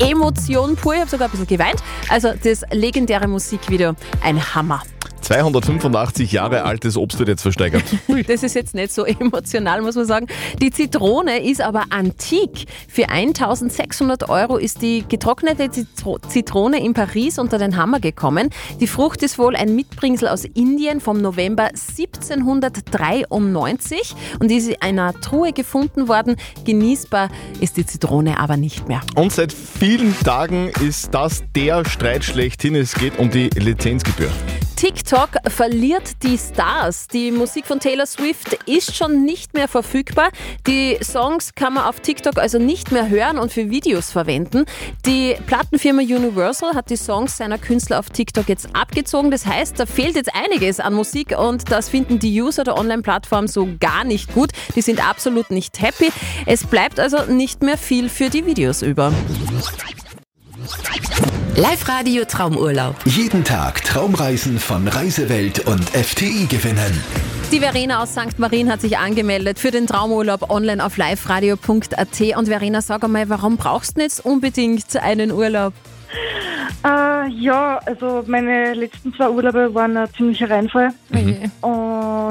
Emotion 0.00 0.76
pur. 0.76 0.94
Ich 0.94 1.00
habe 1.00 1.10
sogar 1.10 1.28
ein 1.28 1.30
bisschen 1.30 1.46
geweint. 1.46 1.82
Also 2.08 2.32
das 2.42 2.64
legendäre 2.72 3.28
Musikvideo, 3.28 3.94
ein 4.22 4.54
Hammer. 4.54 4.82
285 5.20 6.32
Jahre 6.32 6.64
altes 6.64 6.96
Obst 6.96 7.18
wird 7.18 7.28
jetzt 7.28 7.42
versteigert. 7.42 7.84
Das 8.26 8.42
ist 8.42 8.54
jetzt 8.54 8.74
nicht 8.74 8.92
so 8.92 9.04
emotional, 9.04 9.82
muss 9.82 9.96
man 9.96 10.06
sagen. 10.06 10.26
Die 10.60 10.70
Zitrone 10.70 11.42
ist 11.42 11.60
aber 11.60 11.84
antik. 11.90 12.66
Für 12.88 13.08
1600 13.08 14.28
Euro 14.28 14.56
ist 14.56 14.82
die 14.82 15.04
getrocknete 15.08 15.70
Zitro- 15.70 16.18
Zitrone 16.28 16.82
in 16.84 16.94
Paris 16.94 17.38
unter 17.38 17.58
den 17.58 17.76
Hammer 17.76 18.00
gekommen. 18.00 18.50
Die 18.78 18.86
Frucht 18.86 19.22
ist 19.22 19.38
wohl 19.38 19.56
ein 19.56 19.74
Mitbringsel 19.74 20.28
aus 20.28 20.44
Indien 20.44 21.00
vom 21.00 21.20
November 21.20 21.64
1793 21.74 24.14
und 24.38 24.50
ist 24.50 24.68
in 24.68 24.80
einer 24.80 25.12
Truhe 25.20 25.52
gefunden 25.52 26.08
worden. 26.08 26.36
Genießbar 26.64 27.28
ist 27.60 27.76
die 27.76 27.86
Zitrone 27.86 28.38
aber 28.38 28.56
nicht 28.56 28.88
mehr. 28.88 29.00
Und 29.16 29.32
seit 29.32 29.52
vielen 29.52 30.18
Tagen 30.20 30.70
ist 30.80 31.12
das 31.14 31.42
der 31.54 31.84
Streit 31.88 32.24
schlechthin. 32.24 32.74
Es 32.74 32.94
geht 32.94 33.18
um 33.18 33.30
die 33.30 33.48
Lizenzgebühr. 33.50 34.30
TikTok 34.76 35.09
verliert 35.48 36.22
die 36.22 36.38
Stars. 36.38 37.08
Die 37.08 37.32
Musik 37.32 37.66
von 37.66 37.80
Taylor 37.80 38.06
Swift 38.06 38.56
ist 38.66 38.94
schon 38.94 39.24
nicht 39.24 39.54
mehr 39.54 39.66
verfügbar. 39.66 40.30
Die 40.68 40.98
Songs 41.02 41.54
kann 41.56 41.74
man 41.74 41.84
auf 41.84 41.98
TikTok 41.98 42.38
also 42.38 42.58
nicht 42.58 42.92
mehr 42.92 43.08
hören 43.08 43.38
und 43.38 43.52
für 43.52 43.70
Videos 43.70 44.12
verwenden. 44.12 44.66
Die 45.06 45.34
Plattenfirma 45.48 46.02
Universal 46.02 46.74
hat 46.74 46.90
die 46.90 46.96
Songs 46.96 47.36
seiner 47.36 47.58
Künstler 47.58 47.98
auf 47.98 48.10
TikTok 48.10 48.48
jetzt 48.48 48.68
abgezogen. 48.72 49.32
Das 49.32 49.46
heißt, 49.46 49.80
da 49.80 49.86
fehlt 49.86 50.14
jetzt 50.14 50.30
einiges 50.32 50.78
an 50.78 50.94
Musik 50.94 51.36
und 51.36 51.72
das 51.72 51.88
finden 51.88 52.20
die 52.20 52.40
User 52.40 52.62
der 52.62 52.78
Online-Plattform 52.78 53.48
so 53.48 53.68
gar 53.80 54.04
nicht 54.04 54.32
gut. 54.32 54.50
Die 54.76 54.82
sind 54.82 55.04
absolut 55.04 55.50
nicht 55.50 55.80
happy. 55.82 56.12
Es 56.46 56.64
bleibt 56.64 57.00
also 57.00 57.24
nicht 57.24 57.62
mehr 57.62 57.78
viel 57.78 58.08
für 58.08 58.30
die 58.30 58.46
Videos 58.46 58.82
über. 58.82 59.12
Live-Radio 61.56 62.24
Traumurlaub. 62.24 62.94
Jeden 63.04 63.44
Tag 63.44 63.82
Traumreisen 63.84 64.58
von 64.58 64.86
Reisewelt 64.88 65.60
und 65.60 65.88
FTI 65.90 66.46
gewinnen. 66.46 67.02
Die 67.50 67.60
Verena 67.60 68.02
aus 68.02 68.12
St. 68.12 68.38
Marien 68.38 68.70
hat 68.70 68.80
sich 68.80 68.98
angemeldet 68.98 69.58
für 69.58 69.70
den 69.70 69.86
Traumurlaub 69.86 70.50
online 70.50 70.84
auf 70.84 70.96
liveradio.at. 70.96 72.36
Und 72.36 72.46
Verena, 72.46 72.82
sag 72.82 73.04
einmal, 73.04 73.28
warum 73.28 73.56
brauchst 73.56 73.96
du 73.96 74.02
jetzt 74.02 74.24
unbedingt 74.24 74.96
einen 74.96 75.32
Urlaub? 75.32 75.72
Äh, 76.82 77.28
ja, 77.30 77.78
also 77.84 78.24
meine 78.26 78.72
letzten 78.74 79.12
zwei 79.14 79.28
Urlaube 79.28 79.74
waren 79.74 79.96
ein 79.96 80.08
ziemlicher 80.16 80.48
Reinfall. 80.48 80.90
Und 81.10 81.50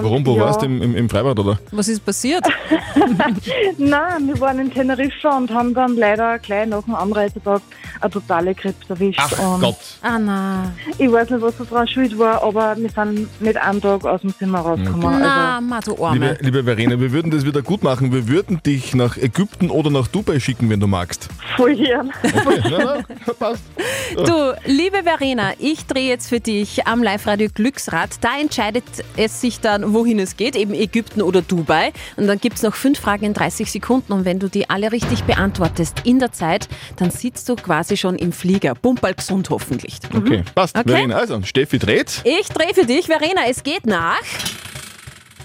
Warum? 0.04 0.26
Wo 0.26 0.36
ja. 0.36 0.42
warst 0.46 0.62
du? 0.62 0.66
Im, 0.66 0.82
im, 0.82 0.96
Im 0.96 1.10
Freibad, 1.10 1.38
oder? 1.38 1.60
Was 1.72 1.88
ist 1.88 2.04
passiert? 2.04 2.44
Nein, 3.78 4.28
wir 4.28 4.40
waren 4.40 4.60
in 4.60 4.72
Teneriffa 4.74 5.38
und 5.38 5.54
haben 5.54 5.74
dann 5.74 5.96
leider 5.96 6.40
gleich 6.40 6.68
nach 6.68 6.84
dem 6.84 6.96
Anreisetag 6.96 7.62
eine 8.02 8.10
totale 8.12 8.56
Krebs 8.56 8.90
erwischt. 8.90 9.22
und 9.40 9.76
Ah, 10.02 10.18
na. 10.20 10.72
Ich 10.98 11.12
weiß 11.12 11.30
nicht, 11.30 11.42
was 11.42 11.58
da 11.58 11.64
dran 11.66 11.88
schuld 11.88 12.18
war, 12.18 12.42
aber 12.44 12.76
wir 12.78 12.90
sind 12.90 13.42
nicht 13.42 13.58
einen 13.58 13.82
Tag 13.82 14.06
aus 14.06 14.22
dem 14.22 14.34
Zimmer 14.36 14.60
rausgekommen. 14.60 15.06
Okay. 15.06 15.20
Na, 15.22 15.60
Also, 15.76 15.92
du 15.96 16.14
Liebe, 16.14 16.26
Arme. 16.26 16.38
liebe 16.42 16.64
Verena, 16.64 17.00
wir 17.00 17.12
würden 17.12 17.30
das 17.32 17.46
wieder 17.46 17.62
gut 17.62 17.84
machen. 17.84 18.12
Wir 18.12 18.28
würden 18.28 18.62
dich 18.64 18.96
nach 18.96 19.18
Ägypten 19.18 19.70
oder 19.70 19.90
nach 19.92 20.08
Dubai 20.08 20.40
schicken, 20.40 20.70
wenn 20.70 20.80
du 20.80 20.88
magst. 20.88 21.30
voll 21.58 21.76
gern. 21.76 22.12
Ja, 22.70 22.98
na, 23.26 23.34
passt. 23.34 23.64
Du, 24.16 24.24
liebe 24.66 25.04
Verena, 25.04 25.54
ich 25.60 25.86
drehe 25.86 26.08
jetzt 26.08 26.30
für 26.30 26.40
dich 26.40 26.88
am 26.88 27.04
Live-Radio 27.04 27.50
Glücksrad. 27.54 28.10
Da 28.22 28.40
entscheidet 28.40 28.84
es 29.18 29.42
sich 29.42 29.60
dann, 29.60 29.94
wohin 29.94 30.20
es 30.20 30.38
geht, 30.38 30.56
eben 30.56 30.74
Ägypten 30.74 31.22
oder 31.22 31.42
Dubai. 31.42 31.92
Und 32.16 32.28
dann 32.28 32.40
gibt 32.40 32.58
es 32.58 32.64
noch 32.64 32.76
fünf 32.76 33.00
Fragen 33.00 33.26
in 33.26 33.34
30 33.34 33.72
Sekunden. 33.72 34.14
Und 34.14 34.26
wenn 34.26 34.40
du 34.40 34.50
die 34.50 34.70
alle 34.70 34.92
richtig 34.92 35.24
beantwortest 35.24 36.02
in 36.04 36.20
der 36.20 36.32
Zeit, 36.32 36.68
dann 36.98 37.12
sitzt 37.12 37.50
du 37.50 37.56
quasi 37.56 37.98
schon 37.98 38.16
im 38.16 38.32
Flieger. 38.32 38.76
Bumperl 38.76 39.14
gesund 39.14 39.50
hoffentlich. 39.50 39.98
Okay, 40.14 40.44
passt. 40.56 40.78
Okay. 40.78 40.90
Verena, 40.90 41.16
also 41.18 41.42
Steffi 41.44 41.80
dreht. 41.80 42.22
Ich 42.24 42.48
drehe 42.50 42.74
für 42.74 42.86
dich, 42.86 43.08
Verena. 43.08 43.42
Es 43.48 43.64
geht 43.64 43.86
nach 43.86 44.22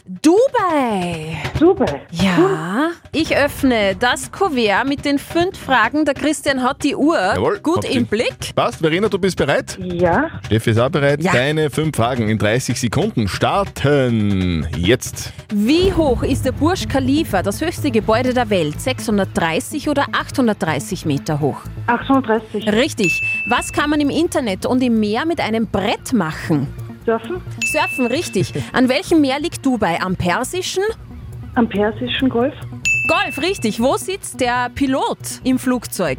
Dubai. 0.07 1.39
Dubai. 1.59 2.03
Ja, 2.11 2.91
ich 3.13 3.35
öffne 3.35 3.97
das 3.99 4.31
Kuvert 4.31 4.87
mit 4.87 5.03
den 5.07 5.19
fünf 5.19 5.59
Fragen. 5.59 6.05
Der 6.05 6.13
Christian 6.13 6.63
hat 6.63 6.85
die 6.85 6.95
Uhr 6.95 7.17
Jawohl, 7.17 7.59
gut 7.61 7.87
im. 7.87 8.05
Blick. 8.05 8.55
Passt, 8.55 8.81
Verena, 8.81 9.09
du 9.09 9.19
bist 9.19 9.39
bereit? 9.39 9.79
Ja. 9.81 10.29
Steffi 10.45 10.73
ist 10.73 10.79
auch 10.79 10.91
bereit. 10.91 11.23
Ja. 11.23 11.33
Deine 11.33 11.71
fünf 11.71 11.97
Fragen 11.97 12.29
in 12.29 12.37
30 12.37 12.79
Sekunden 12.79 13.29
starten 13.29 14.69
jetzt. 14.77 15.33
Wie 15.55 15.91
hoch 15.95 16.23
ist 16.23 16.45
der 16.45 16.53
Burj 16.53 16.85
Khalifa, 16.87 17.43
das 17.43 17.63
höchste 17.63 17.91
Gebäude 17.91 18.35
der 18.35 18.51
Welt? 18.51 18.79
630 18.79 19.89
oder 19.89 20.05
830 20.13 21.07
Meter 21.07 21.41
hoch? 21.41 21.63
830. 21.87 22.71
Richtig. 22.71 23.23
Was 23.49 23.73
kann 23.73 23.89
man 23.89 24.01
im 24.01 24.11
Internet 24.11 24.67
und 24.67 24.83
im 24.83 25.01
Meer 25.01 25.25
mit 25.25 25.41
einem 25.41 25.67
Brett 25.67 26.13
machen? 26.13 26.69
Surfen? 27.05 27.41
Surfen, 27.65 28.07
richtig. 28.07 28.53
An 28.73 28.89
welchem 28.89 29.21
Meer 29.21 29.39
liegt 29.39 29.65
Dubai? 29.65 30.01
Am 30.01 30.17
Persischen? 30.17 30.83
Am 31.55 31.69
Persischen 31.69 32.29
Golf? 32.29 32.55
Golf, 33.09 33.39
richtig. 33.39 33.81
Wo 33.81 33.97
sitzt 33.97 34.41
der 34.41 34.71
Pilot 34.75 35.19
im 35.45 35.59
Flugzeug? 35.59 36.19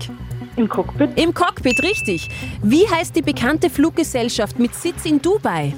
Im 0.55 0.69
Cockpit? 0.69 1.09
Im 1.19 1.33
Cockpit, 1.33 1.81
richtig. 1.83 2.29
Wie 2.61 2.87
heißt 2.87 3.15
die 3.15 3.21
bekannte 3.21 3.69
Fluggesellschaft 3.69 4.59
mit 4.59 4.73
Sitz 4.75 5.05
in 5.05 5.21
Dubai? 5.21 5.73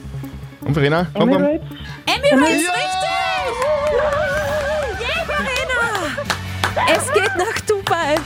Und 0.62 0.74
Verena, 0.74 1.08
komm, 1.14 1.32
komm. 1.32 1.44
Emirates? 1.44 1.68
Emirates, 2.06 2.52
richtig! 2.52 2.68
Yeah, 5.00 5.26
Verena! 5.26 6.96
Es 6.96 7.14
geht 7.14 7.36
nach 7.38 7.60
Dubai. 7.62 8.16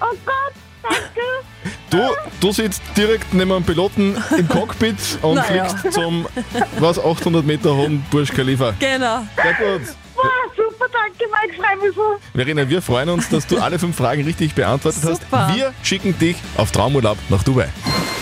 Oh 0.00 0.16
Gott, 0.26 0.52
danke. 0.82 1.20
Du, 1.90 1.98
du 2.44 2.52
sitzt 2.52 2.82
direkt 2.94 3.32
neben 3.32 3.52
einem 3.52 3.64
Piloten 3.64 4.16
im 4.36 4.48
Cockpit 4.48 4.96
und 5.22 5.36
Naja. 5.36 5.66
fliegst 5.66 5.94
zum, 5.94 6.26
was, 6.78 6.98
800 6.98 7.44
Meter 7.44 7.74
hohen 7.74 8.04
Burj 8.10 8.28
Khalifa. 8.30 8.74
Genau. 8.78 9.26
Sehr 9.34 9.54
gut. 9.78 9.88
Wow, 10.14 10.24
super, 10.54 10.84
danke, 10.92 11.24
Mike, 11.32 11.92
so. 11.94 12.16
Verena, 12.34 12.68
wir 12.68 12.82
freuen 12.82 13.08
uns, 13.08 13.28
dass 13.30 13.46
du 13.46 13.58
alle 13.58 13.78
fünf 13.78 13.96
Fragen 13.96 14.24
richtig 14.24 14.54
beantwortet 14.54 15.02
Super. 15.02 15.48
hast. 15.48 15.56
Wir 15.56 15.72
schicken 15.82 16.16
dich 16.18 16.36
auf 16.56 16.70
Traumurlaub 16.70 17.16
nach 17.30 17.42
Dubai. 17.42 17.68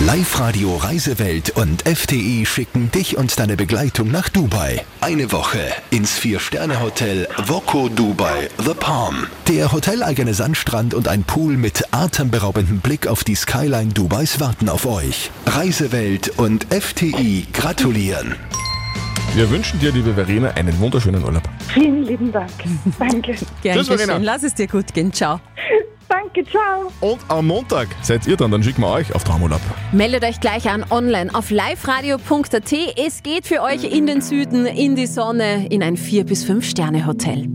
Live-Radio 0.01 0.77
Reisewelt 0.77 1.51
und 1.51 1.83
FTI 1.83 2.45
schicken 2.45 2.91
dich 2.91 3.17
und 3.19 3.39
deine 3.39 3.57
Begleitung 3.57 4.11
nach 4.11 4.29
Dubai. 4.29 4.85
Eine 5.01 5.31
Woche 5.31 5.61
ins 5.91 6.19
Vier-Sterne-Hotel 6.19 7.29
Voco 7.47 7.89
Dubai 7.89 8.49
The 8.59 8.75
Palm. 8.75 9.29
Der 9.47 9.71
hoteleigene 9.71 10.35
Sandstrand 10.35 10.95
und 10.95 11.07
ein 11.07 11.23
Pool 11.23 11.57
mit 11.57 11.85
atemberaubendem 11.93 12.81
Blick 12.81 13.07
auf 13.07 13.23
die 13.23 13.37
Skyline 13.37 13.93
Dubais 13.93 14.41
warten 14.41 14.69
auf 14.69 14.87
euch. 14.87 15.31
Reisewelt 15.47 16.31
und 16.37 16.67
FTI 16.75 17.47
gratulieren. 17.53 18.35
Wir 19.35 19.49
wünschen 19.51 19.79
dir, 19.79 19.93
liebe 19.93 20.15
Verena, 20.15 20.51
einen 20.51 20.79
wunderschönen 20.81 21.23
Urlaub. 21.23 21.43
Vielen 21.73 22.03
lieben 22.03 22.33
Dank. 22.33 22.51
Danke. 22.99 23.37
Gern 23.63 23.77
Tschüss, 23.79 23.87
Verena. 23.87 24.15
geschehen. 24.15 24.25
Lass 24.25 24.43
es 24.43 24.55
dir 24.55 24.67
gut 24.67 24.93
gehen. 24.93 25.13
Ciao. 25.13 25.41
Danke, 26.13 26.45
ciao. 26.45 26.93
Und 27.01 27.21
am 27.29 27.47
Montag 27.47 27.89
seid 28.03 28.27
ihr 28.27 28.37
dann, 28.37 28.51
dann 28.51 28.63
schicken 28.63 28.83
wir 28.83 28.91
euch 28.91 29.15
auf 29.15 29.25
Traumurlaub. 29.25 29.63
Meldet 29.93 30.25
euch 30.25 30.41
gleich 30.41 30.69
an 30.69 30.85
online 30.91 31.35
auf 31.35 31.51
liveradio.at. 31.51 32.73
Es 32.99 33.23
geht 33.23 33.47
für 33.47 33.63
euch 33.63 33.85
in 33.85 34.07
den 34.07 34.21
Süden, 34.21 34.67
in 34.67 34.95
die 34.95 35.07
Sonne, 35.07 35.69
in 35.69 35.83
ein 35.83 35.97
4- 35.97 36.25
bis 36.25 36.45
5-Sterne-Hotel. 36.45 37.49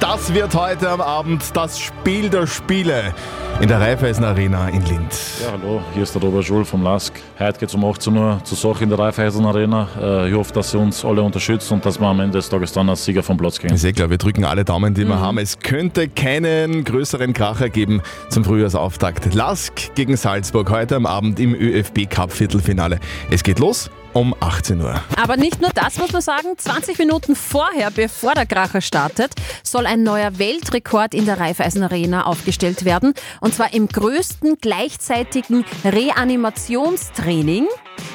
Das 0.00 0.32
wird 0.32 0.54
heute 0.54 0.88
am 0.88 1.00
Abend 1.00 1.42
das 1.54 1.80
Spiel 1.80 2.30
der 2.30 2.46
Spiele 2.46 3.12
in 3.60 3.66
der 3.68 3.80
Raiffeisen 3.80 4.24
Arena 4.24 4.68
in 4.68 4.84
Linz. 4.86 5.42
Ja, 5.42 5.50
hallo, 5.52 5.80
hier 5.92 6.04
ist 6.04 6.14
der 6.14 6.22
Robert 6.22 6.44
Schul 6.44 6.64
vom 6.64 6.82
LASK. 6.82 7.14
Heute 7.40 7.58
geht 7.58 7.68
es 7.68 7.74
um 7.74 7.84
18 7.84 8.16
Uhr 8.16 8.40
zur 8.44 8.56
Sache 8.56 8.84
in 8.84 8.90
der 8.90 8.98
Raiffeisen 8.98 9.44
Arena. 9.44 9.88
Äh, 10.00 10.28
Ich 10.28 10.34
hoffe, 10.34 10.52
dass 10.52 10.72
ihr 10.74 10.80
uns 10.80 11.04
alle 11.04 11.22
unterstützt 11.22 11.70
und 11.72 11.84
dass 11.84 11.98
wir 12.00 12.06
am 12.06 12.20
Ende 12.20 12.38
des 12.38 12.48
Tages 12.48 12.72
dann 12.72 12.88
als 12.88 13.04
Sieger 13.04 13.22
vom 13.22 13.36
Platz 13.36 13.58
gehen. 13.58 13.74
Ist 13.74 13.84
eh 13.84 13.92
klar, 13.92 14.10
wir 14.10 14.18
drücken 14.18 14.44
alle 14.44 14.64
Daumen, 14.64 14.94
die 14.94 15.04
wir 15.06 15.18
haben. 15.18 15.38
Es 15.38 15.58
könnte 15.58 16.08
keinen 16.08 16.84
größeren 16.84 17.32
Kracher 17.32 17.68
geben 17.68 18.00
zum 18.28 18.44
Frühjahrsauftakt. 18.44 19.34
Lask 19.34 19.94
gegen 19.96 20.16
Salzburg 20.16 20.70
heute 20.70 20.94
am 20.96 21.06
Abend 21.06 21.40
im 21.40 21.54
ÖFB 21.54 22.08
Cup 22.08 22.30
Viertelfinale. 22.30 23.00
Es 23.30 23.42
geht 23.42 23.58
los 23.58 23.90
um 24.12 24.34
18 24.40 24.80
Uhr. 24.80 25.00
Aber 25.16 25.36
nicht 25.36 25.60
nur 25.60 25.70
das 25.70 25.98
muss 25.98 26.12
man 26.12 26.22
sagen, 26.22 26.48
20 26.56 26.98
Minuten 26.98 27.36
vorher, 27.36 27.90
bevor 27.90 28.34
der 28.34 28.46
Kracher 28.46 28.80
startet, 28.80 29.32
soll 29.62 29.86
ein 29.86 30.02
neuer 30.02 30.38
Weltrekord 30.38 31.14
in 31.14 31.26
der 31.26 31.38
Raiffeisen 31.38 31.82
Arena 31.82 32.26
aufgestellt 32.26 32.84
werden. 32.84 33.14
Und 33.40 33.54
zwar 33.54 33.72
im 33.74 33.88
größten 33.88 34.58
gleichzeitigen 34.60 35.64
Reanimationstraining. 35.84 37.66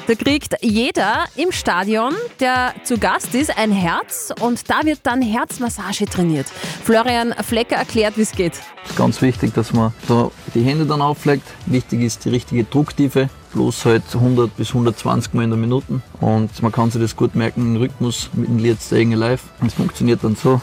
Da 0.06 0.14
kriegt 0.14 0.56
jeder 0.62 1.24
im 1.36 1.52
Stadion, 1.52 2.14
der 2.40 2.74
zu 2.84 2.98
Gast 2.98 3.34
ist, 3.34 3.56
ein 3.56 3.72
Herz 3.72 4.32
und 4.40 4.68
da 4.68 4.80
wird 4.84 5.00
dann 5.04 5.22
Herzmassage 5.22 6.06
trainiert. 6.06 6.46
Florian 6.84 7.34
Flecker 7.42 7.76
erklärt, 7.76 8.16
wie 8.16 8.22
es 8.22 8.32
geht. 8.32 8.54
Es 8.84 8.90
ist 8.90 8.96
ganz 8.96 9.22
wichtig, 9.22 9.54
dass 9.54 9.72
man 9.72 9.94
da 10.08 10.30
die 10.54 10.62
Hände 10.62 10.84
dann 10.84 11.00
auflegt. 11.00 11.46
Wichtig 11.66 12.02
ist 12.02 12.24
die 12.24 12.30
richtige 12.30 12.64
Drucktiefe, 12.64 13.30
bloß 13.54 13.86
halt 13.86 14.02
100 14.12 14.54
bis 14.56 14.68
120 14.68 15.32
Mal 15.32 15.44
in 15.44 15.50
der 15.50 15.58
Minute. 15.58 16.02
Und 16.20 16.62
man 16.62 16.72
kann 16.72 16.90
sich 16.90 17.00
das 17.00 17.16
gut 17.16 17.34
merken 17.34 17.62
im 17.62 17.76
Rhythmus 17.76 18.28
mit 18.34 18.48
dem 18.48 18.58
Lied 18.58 18.80
Staying 18.80 19.14
Alive. 19.14 19.42
Es 19.66 19.74
funktioniert 19.74 20.22
dann 20.22 20.36
so. 20.36 20.60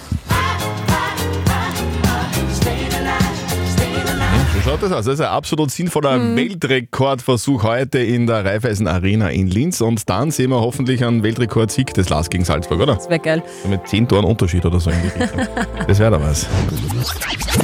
Schaut 4.71 4.83
das 4.83 4.91
aus. 4.93 5.05
Das 5.05 5.15
ist 5.15 5.21
ein 5.21 5.27
absolut 5.27 5.69
sinnvoller 5.69 6.17
Mhm. 6.17 6.35
Weltrekordversuch 6.37 7.63
heute 7.63 7.99
in 7.99 8.25
der 8.25 8.45
Raiffeisen 8.45 8.87
Arena 8.87 9.29
in 9.29 9.47
Linz. 9.47 9.81
Und 9.81 10.09
dann 10.09 10.31
sehen 10.31 10.49
wir 10.49 10.61
hoffentlich 10.61 11.03
einen 11.03 11.23
Weltrekordsieg 11.23 11.93
des 11.93 12.07
LAS 12.09 12.29
gegen 12.29 12.45
Salzburg, 12.45 12.79
oder? 12.79 12.95
Das 12.95 13.09
wäre 13.09 13.19
geil. 13.19 13.43
Mit 13.69 13.85
10 13.87 14.07
Toren 14.07 14.23
Unterschied 14.25 14.65
oder 14.65 14.79
so 14.79 14.89
in 14.89 15.01
die 15.01 15.07
Richtung. 15.07 15.41
Das 15.87 15.99
wäre 15.99 16.11
da 16.11 16.21
was. 16.21 16.47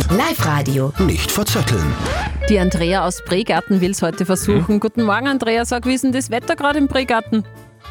Live-Radio. 0.10 0.92
Nicht 1.00 1.32
verzetteln. 1.32 1.94
Die 2.50 2.60
Andrea 2.60 3.06
aus 3.06 3.24
Bregarten 3.24 3.80
will 3.80 3.92
es 3.92 4.02
heute 4.02 4.26
versuchen. 4.26 4.68
Hm? 4.68 4.80
Guten 4.80 5.04
Morgen, 5.04 5.28
Andrea. 5.28 5.64
Sag, 5.64 5.86
wie 5.86 5.94
ist 5.94 6.04
denn 6.04 6.12
das 6.12 6.30
Wetter 6.30 6.56
gerade 6.56 6.78
im 6.80 6.88
Bregarten? 6.88 7.46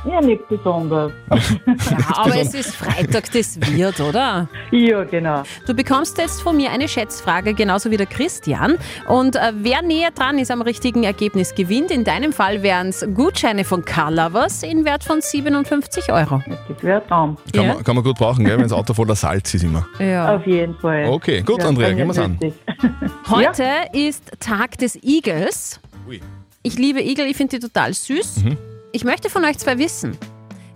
Ja, 0.05 0.21
nicht 0.21 0.47
besonders. 0.49 1.13
Ja, 1.67 2.17
aber 2.25 2.37
es 2.37 2.55
ist 2.55 2.75
Freitag, 2.77 3.31
das 3.33 3.59
wird, 3.73 4.01
oder? 4.01 4.49
Ja, 4.71 5.05
genau. 5.05 5.43
Du 5.67 5.75
bekommst 5.75 6.19
jetzt 6.19 6.41
von 6.43 6.57
mir 6.57 6.71
eine 6.71 6.89
Schätzfrage, 6.89 7.55
genauso 7.55 7.91
wie 7.91 7.97
der 7.97 8.07
Christian. 8.07 8.77
Und 9.09 9.37
äh, 9.37 9.53
wer 9.57 9.83
näher 9.83 10.11
dran 10.11 10.39
ist 10.39 10.51
am 10.51 10.63
richtigen 10.63 11.05
Ergebnis, 11.05 11.55
gewinnt. 11.55 11.91
In 11.91 12.05
deinem 12.05 12.33
Fall 12.33 12.63
wären 12.63 12.89
es 12.89 13.07
Gutscheine 13.15 13.65
von 13.65 13.85
Colorvers 13.85 14.63
in 14.63 14.85
Wert 14.85 15.05
von 15.05 15.21
57 15.21 16.13
Euro. 16.13 16.43
Das 16.69 16.83
wäre 16.83 17.03
ein 17.03 17.09
Traum. 17.09 17.37
Kann, 17.53 17.65
Ja. 17.65 17.75
man, 17.75 17.85
kann 17.85 17.95
man 17.97 18.05
gut 18.05 18.17
brauchen, 18.17 18.45
gell, 18.45 18.57
wenn 18.57 18.63
das 18.65 18.73
Auto 18.73 18.95
voller 18.95 19.15
Salz 19.17 19.55
ist 19.55 19.65
immer. 19.65 19.87
Ja. 19.99 20.37
Auf 20.37 20.47
jeden 20.47 20.75
Fall. 20.77 21.07
Okay, 21.07 21.43
gut, 21.43 21.63
Andrea, 21.65 21.93
gehen 21.93 22.07
wir's 22.09 22.19
an. 22.19 22.39
Heute 23.31 23.65
ist 23.93 24.31
Tag 24.41 24.79
des 24.79 24.97
Igels. 25.03 25.81
Ui. 26.09 26.21
Ich 26.63 26.77
liebe 26.79 27.01
Igel, 27.03 27.27
ich 27.27 27.37
finde 27.37 27.59
die 27.59 27.67
total 27.67 27.93
süß. 27.95 28.45
Mhm. 28.45 28.57
Ich 28.97 29.05
möchte 29.05 29.29
von 29.29 29.45
euch 29.45 29.59
zwei 29.59 29.77
wissen, 29.77 30.17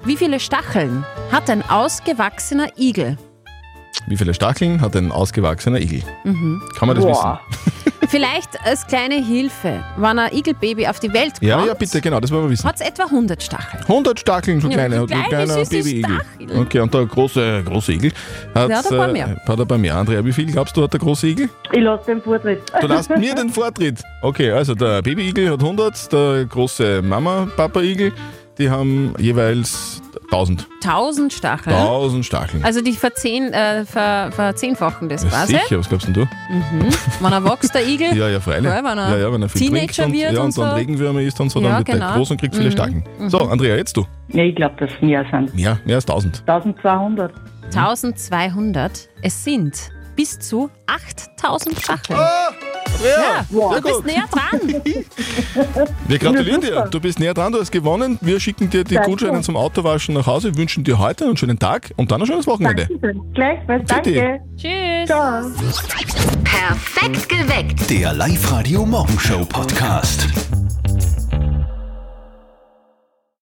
wie 0.05 0.15
viele 0.15 0.41
Stacheln 0.41 1.07
hat 1.33 1.49
ein 1.49 1.63
ausgewachsener 1.63 2.69
Igel? 2.77 3.17
Wie 4.09 4.17
viele 4.19 4.35
Stacheln 4.35 4.83
hat 4.83 4.95
ein 4.95 5.11
ausgewachsener 5.11 5.81
Igel? 5.81 6.03
Mhm. 6.25 6.63
Kann 6.77 6.89
man 6.89 6.97
das 6.97 7.07
Boah. 7.07 7.41
Vielleicht 8.11 8.59
als 8.65 8.85
kleine 8.89 9.25
Hilfe, 9.25 9.85
wenn 9.97 10.19
ein 10.19 10.33
Igelbaby 10.35 10.85
auf 10.89 10.99
die 10.99 11.13
Welt 11.13 11.35
kommt? 11.35 11.43
Ja, 11.43 11.65
ja, 11.65 11.75
bitte, 11.75 12.01
genau, 12.01 12.19
das 12.19 12.33
wollen 12.33 12.43
wir 12.43 12.51
wissen. 12.51 12.67
hat 12.67 12.75
es 12.75 12.81
etwa 12.81 13.05
100 13.05 13.41
Stacheln. 13.41 13.83
100 13.85 14.19
Stacheln, 14.19 14.61
so 14.61 14.67
Ja, 14.69 14.75
kleine, 14.75 14.97
so 14.97 15.03
ein 15.03 15.29
kleine, 15.29 15.55
Baby-Igel. 15.71 16.19
Stacheln. 16.21 16.59
Okay, 16.61 16.81
und 16.81 16.93
der 16.93 17.07
große, 17.07 17.63
große 17.65 17.93
Igel 17.93 18.13
hat, 18.53 18.69
Der 18.69 18.79
hat 18.79 18.91
ein 18.91 18.99
paar 18.99 19.09
äh, 19.11 19.13
mehr. 19.13 19.37
hat 19.47 19.61
ein 19.61 19.69
paar 19.69 19.79
mehr. 19.79 19.95
Andrea, 19.97 20.25
wie 20.25 20.33
viel 20.33 20.47
glaubst 20.51 20.77
du, 20.77 20.83
hat 20.83 20.93
der 20.93 20.99
große 20.99 21.29
Igel? 21.29 21.49
Ich 21.71 21.81
lasse 21.81 22.07
den 22.07 22.21
Vortritt. 22.21 22.63
Du 22.81 22.87
lässt 22.89 23.11
mir 23.11 23.33
den 23.33 23.49
Vortritt. 23.49 24.01
Okay, 24.23 24.51
also 24.51 24.75
der 24.75 25.03
Baby-Igel 25.03 25.49
hat 25.53 25.61
100, 25.61 26.13
der 26.13 26.47
große 26.47 27.03
Mama-Papa-Igel, 27.03 28.13
die 28.61 28.71
haben 28.71 29.15
jeweils 29.19 30.01
1000. 30.31 30.69
1000 30.85 31.33
Stacheln. 31.33 31.75
1000 31.75 32.25
Stacheln. 32.25 32.65
Also 32.65 32.81
die 32.83 32.93
verzehn, 32.93 33.53
äh, 33.53 33.85
ver, 33.85 34.31
verzehnfachen 34.33 35.09
das 35.09 35.25
Ja, 35.25 35.31
quasi. 35.31 35.55
sicher, 35.55 35.79
was 35.79 35.89
glaubst 35.89 36.07
denn 36.07 36.15
du? 36.15 36.21
Mhm. 36.21 36.89
Wenn 37.21 37.33
er 37.33 37.45
wächst, 37.45 37.75
der 37.75 37.87
Igel. 37.87 38.17
Ja, 38.17 38.29
ja, 38.29 38.39
freilich. 38.39 38.65
Ja, 38.71 38.77
wenn 38.85 38.99
er 38.99 39.11
ja, 39.11 39.17
ja, 39.19 39.33
wenn 39.33 39.43
er 39.43 39.49
viel 39.49 39.63
Teenager 39.69 39.87
trinkt 40.05 40.07
und, 40.07 40.13
wird 40.13 40.33
ja, 40.33 40.41
und 40.41 40.47
und 40.47 40.59
dann 40.59 40.71
so. 40.71 40.77
Regenwürmer 40.77 41.21
isst 41.23 41.41
und 41.41 41.51
so, 41.51 41.61
dann 41.61 41.71
Ja, 41.73 41.79
wird 41.79 41.87
genau. 41.89 42.07
der 42.09 42.17
groß 42.17 42.31
und 42.31 42.41
kriegt 42.41 42.55
viele 42.55 42.69
Mhm. 42.69 42.73
Stacheln. 42.73 43.05
Mhm. 43.19 43.31
So, 43.31 43.39
Andrea, 43.39 43.75
jetzt 43.77 43.97
du. 43.97 44.07
Ja, 44.29 44.45
ich 44.45 44.55
glaube, 44.55 44.77
dass 44.79 44.91
es 44.95 45.03
mehr 45.03 45.25
sind. 45.31 45.55
Mehr, 45.55 45.79
mehr 45.85 45.97
als 45.97 46.05
1000. 46.07 46.43
1200. 46.47 47.33
1200. 47.75 49.09
Es 49.23 49.43
sind 49.45 49.91
bis 50.17 50.39
zu 50.39 50.71
8000 50.87 51.81
Stacheln. 51.81 52.19
Andrea, 52.19 52.51
ja, 53.05 53.45
sehr 53.49 53.81
du 53.81 53.89
bist 53.89 54.07
näher 54.07 54.25
dran. 54.31 54.61
Wir 56.09 56.19
gratulieren 56.19 56.61
dir. 56.61 56.89
Du 56.91 57.01
bist 57.01 57.19
näher 57.19 57.35
dran, 57.35 57.53
du 57.53 57.61
hast 57.61 57.71
gewonnen. 57.71 58.19
Wir 58.21 58.41
schicken 58.41 58.71
dir 58.71 58.85
die 58.85 58.95
Danke. 58.95 59.11
Gutscheine 59.11 59.41
zum 59.43 59.57
Autowaschen 59.57 60.15
nach 60.15 60.27
Hause, 60.27 60.57
wünschen 60.57 60.85
dir 60.85 60.99
heute 60.99 61.25
einen 61.25 61.37
schönen 61.37 61.59
Tag 61.59 61.91
und 61.97 62.11
dann 62.11 62.21
ein 62.21 62.27
schönes 62.27 62.47
Wochenende. 62.47 62.89
Gleichfalls, 63.35 63.83
Bitte. 63.83 64.13
danke. 64.13 64.41
Tschüss. 64.57 65.07
Ciao. 65.07 65.43
Perfekt 66.45 67.29
geweckt. 67.29 67.91
Der 67.91 68.13
Live-Radio 68.13 68.85
Morgenshow 68.85 69.45
Podcast. 69.45 70.29